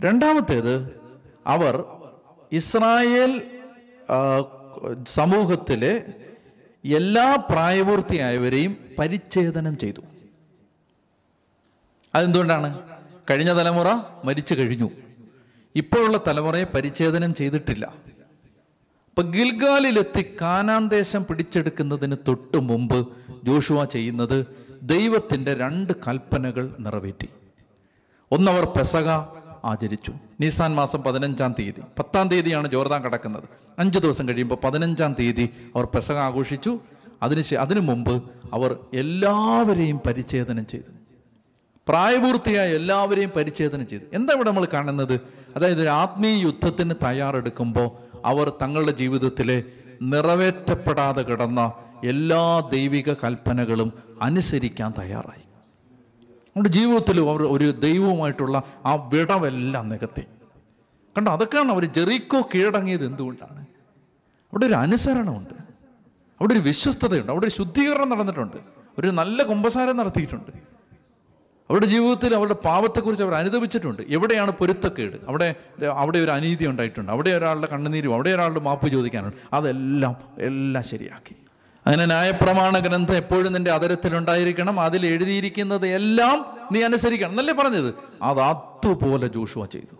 [0.01, 1.01] രണ്ടാമത്തേത്
[1.47, 1.83] അവർ
[2.51, 3.41] ഇസ്രായേൽ
[5.07, 5.93] സമൂഹത്തിലെ
[6.85, 10.01] എല്ലാ പ്രായപൂർത്തിയായവരെയും പരിച്ഛേദനം ചെയ്തു.
[12.15, 12.81] അതെന്തുകൊണ്ടാണ്?
[13.29, 13.87] കഴിഞ്ഞ തലമുറ
[14.25, 14.89] മരിച്ചു കഴിഞ്ഞു.
[15.75, 17.85] ഇപ്പോഴുള്ള തലമുറയെ പരിച്ഛേദനം ചെയ്തിട്ടില്ല.
[17.85, 23.07] അപ്പൊ ഗിൽഗാലിലെത്തി കാനാൻ ദേശം പിടിച്ചെടുക്കുന്നതിന് തൊട്ട് മുമ്പ്
[23.43, 24.45] ജോഷുവ ചെയ്യുന്നത്
[24.81, 27.29] ദൈവത്തിന്റെ രണ്ട് കൽപ്പനകൾ നിറവേറ്റി.
[28.31, 29.09] ഒന്നവർ പെസക
[29.65, 30.13] ആചരിച്ചു.
[30.39, 31.81] നിസാൻ മാസം പതിനഞ്ചാം തീയതി.
[31.99, 33.43] പത്താം തീയതിയാണ് ജോർദാൻ കടക്കുന്നത്.
[33.79, 36.79] അഞ്ച് ദിവസം കഴിയുമ്പോൾ പതിനഞ്ചാം തീയതി അവർ പെസക ആഘോഷിച്ചു.
[37.23, 38.23] അതിന് അതിനു മുമ്പ്
[38.53, 40.91] അവർ എല്ലാവരെയും പരിച്ഛേദനം ചെയ്തു.
[41.87, 44.03] പ്രായപൂർത്തിയായ എല്ലാവരെയും പരിച്ഛേദനം ചെയ്തു.
[44.13, 45.21] എന്താ ഇവിടെ നമ്മൾ കാണുന്നത്?
[45.55, 47.89] അതായത് ഒരു ആത്മീയ യുദ്ധത്തിന് തയ്യാറെടുക്കുമ്പോൾ
[48.25, 49.63] അവർ തങ്ങളുടെ ജീവിതത്തിലെ
[50.01, 51.73] നിറവേറ്റപ്പെടാതെ കിടന്ന
[52.05, 55.48] എല്ലാ ദൈവിക കൽപ്പനകളും അനുസരിക്കാൻ തയ്യാറായി.
[56.49, 60.21] നമ്മുടെ ജീവിതത്തിൽ അവർ ഒരു ദൈവവുമായിട്ടുള്ള ആ വിടവെല്ലാം നികത്തി.
[61.17, 63.61] കണ്ടോ അതൊക്കെയാണ് അവർ ജെറിക്കോ കീഴടങ്ങിയത് എന്തുകൊണ്ടാണ്?
[64.51, 65.53] അവിടെ ഒരു അനുസരണമുണ്ട്.
[66.39, 67.31] അവിടെ ഒരു വിശ്വസ്തതയുണ്ട്.
[67.31, 68.57] അവിടെ ഒരു ശുദ്ധീകരണം നടന്നിട്ടുണ്ട്.
[68.97, 70.51] ഒരു നല്ല കുമ്പസാരം നടത്തിയിട്ടുണ്ട്.
[71.69, 74.01] അവരുടെ ജീവിതത്തിൽ അവരുടെ പാപത്തെക്കുറിച്ച് അവർ അനുദപിച്ചിട്ടുണ്ട്.
[74.09, 75.17] എവിടെയാണ് പൊരുത്തക്കേട്?
[75.27, 75.55] അവിടെ
[75.93, 77.11] അവിടെ ഒരു അനീതി ഉണ്ടായിട്ടുണ്ട്.
[77.11, 79.37] അവിടെ ഒരാളുടെ കണ്ണുനീരും അവിടെ ഒരാളുടെ മാപ്പ് ചോദിക്കാനുണ്ട്.
[79.53, 81.35] അതെല്ലാം എല്ലാം ശരിയാക്കി.
[81.87, 87.29] അങ്ങനെ ന്യായപ്രമാണ ഗ്രന്ഥം എപ്പോഴും നിന്റെ അതരത്തിലുണ്ടായിരിക്കണം അതിൽ എഴുതിയിരിക്കുന്നത് എല്ലാം നീ അനുസരിക്കണം.
[87.29, 87.93] എന്നല്ലേ പറഞ്ഞത്?
[88.23, 89.95] അത് അതുപോലെ ജോഷുവ ചെയ്തു.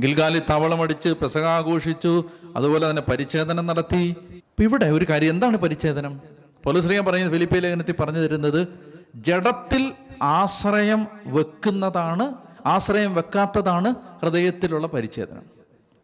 [0.00, 2.24] ഗിൽഗാലി തവളമടിച്ച് പെസക ആഘോഷിച്ചു.
[2.56, 4.16] അതുപോലെ തന്നെ പരിച്ഛേദനം നടത്തി.
[4.30, 5.30] ഇപ്പൊ ഇവിടെ ഒരു കാര്യം.
[5.30, 6.20] എന്താണ് പരിച്ഛേദനം?
[6.64, 8.68] പൊലുശ്രീയം പറയുന്നത് ഫിലിപ്പി ലേഖനത്തിൽ പറഞ്ഞു തരുന്നത്
[9.16, 12.34] ജഡത്തിൽ ആശ്രയം വെക്കുന്നതാണ്
[12.66, 15.42] ആശ്രയം വെക്കാത്തതാണ് ഹൃദയത്തിലുള്ള പരിച്ഛേദനം.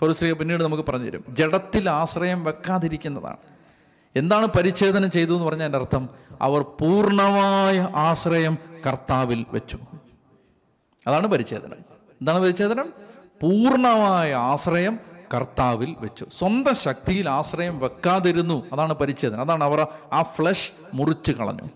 [0.01, 1.25] പൊലുശ്രീയ പിന്നീട് നമുക്ക് പറഞ്ഞു തരും.
[1.29, 3.58] ജഡത്തിൽ ആശ്രയം വെക്കാതിരിക്കുന്നതാണ്.
[4.17, 6.09] എന്താണ് പരിച്ഛേദനം ചെയ്തു എന്ന് പറഞ്ഞാൽ എന്റെ അർത്ഥം
[6.43, 9.79] അവർ പൂർണമായ ആശ്രയം കർത്താവിൽ വെച്ചു.
[11.07, 11.77] അതാണ് പരിച്ഛേദനം.
[11.93, 12.93] എന്താണ് പരിച്ഛേദനം?
[13.43, 15.01] പൂർണമായ ആശ്രയം
[15.35, 16.27] കർത്താവിൽ വെച്ചു.
[16.33, 18.67] സ്വന്തം ശക്തിയിൽ ആശ്രയം വെക്കാതിരുന്നു.
[18.73, 19.41] അതാണ് പരിച്ഛേദനം.
[19.41, 21.69] അതാണ് അവർ ആ ഫ്ലഷ് മുറിച്ചു കളഞ്ഞു.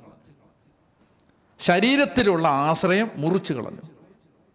[1.58, 3.80] ശരീരത്തിലുള്ള ആശ്രയം മുറിച്ചു കളഞ്ഞു.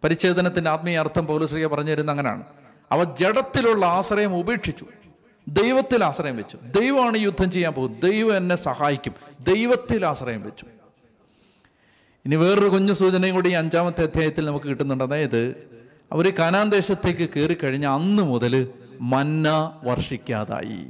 [0.04, 2.42] പരിച്ഛേദനത്തിന്റെ ആത്മീയ അർത്ഥം പൗലശ്രീയ പറഞ്ഞു തരുന്ന അങ്ങനെയാണ്.
[2.92, 4.86] അവ ജഡത്തിലുള്ള ആശ്രയം ഉപേക്ഷിച്ചു.
[5.48, 6.56] ദൈവത്തിൽ ആശ്രയം വെച്ചു.
[6.56, 8.02] ദൈവമാണ് യുദ്ധം ചെയ്യാൻ പോകുന്നത്.
[8.02, 9.14] ദൈവം എന്നെ സഹായിക്കും.
[9.40, 10.66] ദൈവത്തിൽ ആശ്രയം വെച്ചു.
[12.26, 15.04] ഇനി വേറൊരു കുഞ്ഞു സൂചനയും കൂടി അഞ്ചാമത്തെ അധ്യായത്തിൽ നമുക്ക് കിട്ടുന്നുണ്ട്.
[15.04, 15.70] അതായത്
[16.12, 18.68] അവർ കനാൻ ദേശത്തേക്ക് കയറി കഴിഞ്ഞ അന്ന് മുതൽ
[19.00, 20.86] മന്ന വർഷിക്കാതായി.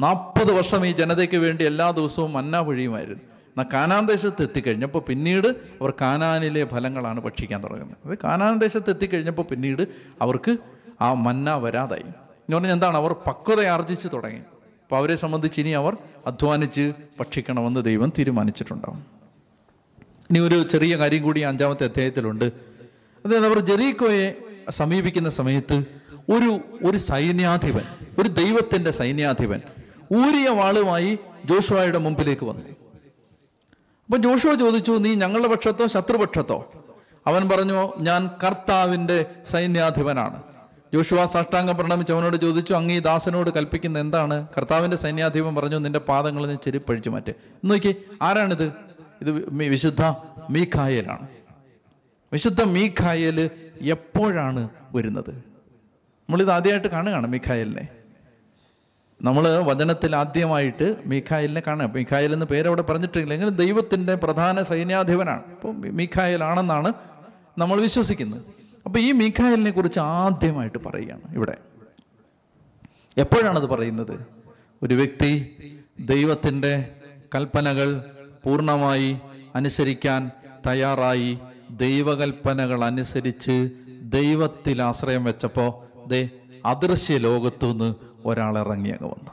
[0.00, 3.22] നാൽപ്പത് വർഷം ഈ ജനതയ്ക്ക് വേണ്ടി എല്ലാ ദിവസവും മന്ന പൊഴിയുമായിരുന്നു.
[3.22, 8.08] എന്നാൽ കാനാൻ ദേശത്ത് എത്തിക്കഴിഞ്ഞപ്പോൾ പിന്നീട് അവർ കാനാനിലെ ഫലങ്ങളാണ് ഭക്ഷിക്കാൻ തുടങ്ങുന്നത്.
[8.08, 9.82] അത് കാനാൻ ദേശത്ത് എത്തിക്കഴിഞ്ഞപ്പോൾ പിന്നീട്
[10.22, 10.56] അവർക്ക്
[11.00, 12.25] ആ മന്ന വരാതായി.
[12.48, 12.96] എന്ന് പറഞ്ഞാൽ എന്താണ്?
[12.96, 14.38] അവർ പക്വത ആർജിച്ച് തുടങ്ങി.
[14.38, 19.06] അപ്പോൾ അവരെ സംബന്ധിച്ച് ഇനി അവർ അധ്വാനിച്ച് ഭക്ഷിക്കണമെന്ന് ദൈവം തീരുമാനിച്ചിട്ടുണ്ടാവും.
[20.30, 22.44] ഇനി ഒരു ചെറിയ കാര്യം കൂടി അഞ്ചാമത്തെ അധ്യായത്തിലുണ്ട്.
[23.26, 24.34] അതായത് അവർ ജെറീക്കോയെ
[24.70, 25.84] സമീപിക്കുന്ന സമയത്ത്
[26.32, 27.84] ഒരു ഒരു സൈന്യാധിപൻ
[28.18, 29.60] ഒരു ദൈവത്തിന്റെ സൈന്യാധിപൻ
[30.14, 32.68] ഊരിയ വാളുമായി ജോഷുവായുടെ മുമ്പിലേക്ക് വന്നു.
[34.06, 36.72] അപ്പം ജോഷുവ ചോദിച്ചു നീ ഞങ്ങളുടെ പക്ഷത്തോ ശത്രുപക്ഷത്തോ?
[37.26, 40.42] അവൻ പറഞ്ഞു ഞാൻ കർത്താവിന്റെ സൈന്യാധിപനാണ്.
[40.94, 44.46] ജോഷുവ സാഷ്ടാംഗം പ്രണമിച്ച് അവനോട് ചോദിച്ചു അങ്ങ് ഈ ദാസനോട് കൽപ്പിക്കുന്ന എന്താണ്?
[44.56, 47.32] കർത്താവിന്റെ സൈന്യാധിപൻ പറഞ്ഞു നിന്റെ പാദങ്ങൾ നീ ചെരിപ്പഴിച്ചു മാറ്റ്.
[47.64, 48.72] നോക്കി ആരാണിത്?
[49.20, 50.02] ഇത് വിശുദ്ധ
[50.50, 51.28] മീഖായലാണ്.
[52.32, 55.30] വിശുദ്ധ മീഖായൽ എപ്പോഴാണ് വരുന്നത്?
[55.30, 57.88] നമ്മളിത് ആദ്യമായിട്ട് കാണുകയാണ് മീഖായലിനെ.
[59.22, 61.90] നമ്മൾ വചനത്തിൽ ആദ്യമായിട്ട് മീഖായലിനെ കാണുക.
[61.94, 65.42] മീഖായൽ എന്ന് പേര് അവിടെ പറഞ്ഞിട്ടില്ല എങ്കിലും ദൈവത്തിന്റെ പ്രധാന സൈന്യാധിപനാണ്.
[65.54, 66.92] അപ്പോൾ മീഖായലാണെന്നാണ്
[67.58, 68.65] നമ്മൾ വിശ്വസിക്കുന്നത്.
[68.86, 71.56] അപ്പോൾ ഈ മീഖായലിനെ കുറിച്ച് ആദ്യമായിട്ട് പറയുകയാണ് ഇവിടെ.
[73.18, 74.26] എപ്പോഴാണത് പറയുന്നത്?
[74.82, 75.56] ഒരു വ്യക്തി
[76.00, 76.94] ദൈവത്തിന്റെ
[77.34, 78.04] കൽപ്പനകൾ
[78.44, 79.18] പൂർണമായി
[79.54, 80.30] അനുസരിക്കാൻ
[80.66, 81.38] തയ്യാറായി
[81.70, 83.70] ദൈവകൽപ്പനകൾ അനുസരിച്ച്
[84.02, 85.72] ദൈവത്തിൽ ആശ്രയം വെച്ചപ്പോൾ
[86.08, 86.28] ദേ
[86.66, 87.94] അദൃശ്യ ലോകത്തുനിന്ന്
[88.24, 89.30] ഒരാൾ ഇറങ്ങി അങ്ങ് വന്നു.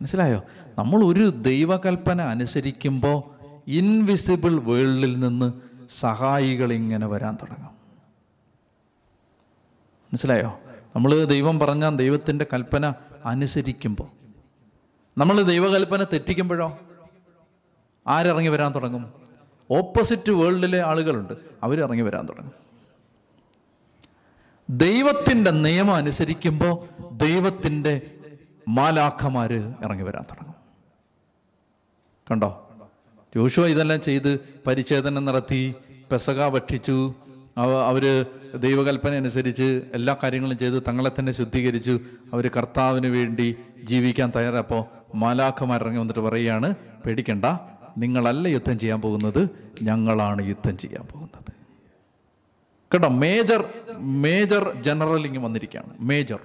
[0.00, 0.42] മനസ്സിലായോ?
[0.78, 3.22] നമ്മൾ ഒരു ദൈവകൽപ്പന അനുസരിക്കുമ്പോൾ
[3.66, 7.70] ഇൻവിസിബിൾ വേൾഡിൽ നിന്ന് സഹായികൾ ഇങ്ങനെ വരാൻ തുടങ്ങും.
[10.04, 10.60] മനസ്സിലായോ?
[10.96, 14.08] നമ്മൾ ദൈവം പറഞ്ഞ ദൈവത്തിന്റെ കൽപ്പന അനുസരിക്കുമ്പോൾ
[15.18, 16.78] നമ്മൾ ദൈവകൽപ്പന തെറ്റിക്കുമ്പോഴോ?
[18.08, 19.12] ആരിറങ്ങി വരാൻ തുടങ്ങും?
[19.70, 21.32] ഓപ്പോസിറ്റ് വേൾഡിലെ ആളുകളുണ്ട്.
[21.62, 22.52] അവരിറങ്ങി വരാൻ തുടങ്ങും.
[24.70, 28.14] ദൈവത്തിന്റെ നിയമം അനുസരിക്കുമ്പോൾ ദൈവത്തിന്റെ
[28.68, 30.54] മാലാഖമാര് ഇറങ്ങി വരാൻ തുടങ്ങും.
[32.30, 32.61] കണ്ടോ?
[33.36, 35.74] ജോഷുവ ഇതെല്ലാം ചെയ്ത് പരിച്ഛേദനം നടത്തി
[36.10, 37.14] പെസക ഭക്ഷിച്ചു.
[37.58, 42.00] അവർ ദൈവകൽപ്പന അനുസരിച്ച് എല്ലാ കാര്യങ്ങളും ചെയ്ത് തങ്ങളെ തന്നെ ശുദ്ധീകരിച്ചു.
[42.32, 46.74] അവർ കർത്താവിന് വേണ്ടി ജീവിക്കാൻ തയ്യാറപ്പോൾ മാലാഖമാർ ഇറങ്ങി വന്നിട്ട് പറയുകയാണ്
[47.06, 47.44] പേടിക്കണ്ട
[47.98, 49.48] നിങ്ങളല്ല യുദ്ധം ചെയ്യാൻ പോകുന്നത്
[49.82, 51.52] ഞങ്ങളാണ് യുദ്ധം ചെയ്യാൻ പോകുന്നത്.
[52.92, 53.64] കേട്ടോ മേജർ
[53.98, 55.90] മേജർ ജനറൽ ഇങ്ങ് വന്നിരിക്കുകയാണ്.
[56.00, 56.38] മേജർ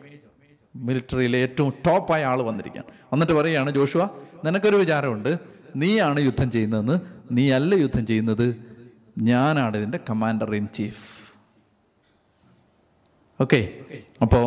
[0.76, 2.91] മിലിറ്ററിയിലെ ഏറ്റവും ടോപ്പായ ആൾ വന്നിരിക്കുകയാണ്.
[3.13, 4.10] എന്നിട്ട് പറയുകയാണ് ജോഷുവ
[4.45, 5.57] നിനക്കൊരു വിചാരമുണ്ട്.
[5.77, 6.99] നീയാണ് യുദ്ധം ചെയ്യുന്നതെന്ന്
[7.31, 8.55] നീ അല്ല യുദ്ധം ചെയ്യുന്നത്.
[9.17, 11.17] ഞാനാണ് ഇതിന്റെ കമാൻഡർ ഇൻ ചീഫ്
[13.41, 13.79] ഓക്കെ
[14.21, 14.45] അപ്പോൾ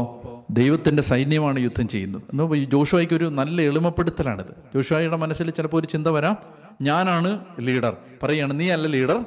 [0.53, 2.23] ദൈവത്തിന്റെ സൈന്യമാണ് യുദ്ധം ചെയ്യുന്നത്.
[2.33, 4.55] എന്ന് ജോഷുവയ്ക്ക് ഒരു നല്ല എളിമപ്പെടുത്തലാണിത്.
[4.75, 6.37] ജോഷുവായിയുടെ മനസ്സിൽ ചിലപ്പോൾ ഒരു ചിന്ത വരാം.
[6.83, 9.25] ഞാനാണ് ലീഡർ പറയാണ് നീ അല്ല ലീഡർ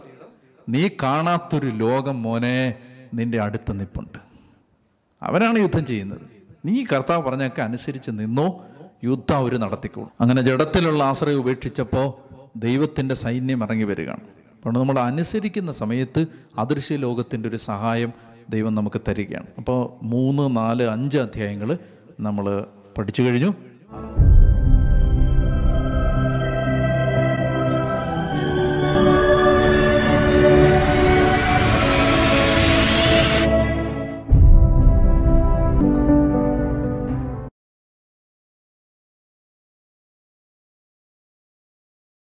[0.70, 2.76] നീ കാണാത്തൊരു ലോകം മോനെ
[3.14, 4.20] നിന്റെ അടുത്ത് നിപ്പുണ്ട്.
[5.24, 6.22] അവരാണ് യുദ്ധം ചെയ്യുന്നത്.
[6.66, 8.66] നീ കർത്താവ് പറഞ്ഞൊക്കെ അനുസരിച്ച് നിന്നോ
[9.04, 10.10] യുദ്ധം അവർ നടത്തിക്കോളും.
[10.22, 12.14] അങ്ങനെ ജഡത്തിലുള്ള ആശ്രയം ഉപേക്ഷിച്ചപ്പോൾ
[12.56, 14.20] ദൈവത്തിന്റെ സൈന്യം ഇറങ്ങി വരികയാണ്.
[14.20, 16.26] അപ്പോൾ നമ്മൾ അനുസരിക്കുന്ന സമയത്ത്
[16.58, 18.14] അദൃശ്യ ലോകത്തിന്റെ ഒരു സഹായം
[18.50, 19.46] ദൈവം നമുക്ക് തരികയാണ്.
[19.58, 21.78] അപ്പോൾ മൂന്ന് നാല് അഞ്ച് അധ്യായങ്ങൾ
[22.20, 22.66] നമ്മൾ
[22.98, 23.54] പഠിച്ചു കഴിഞ്ഞു.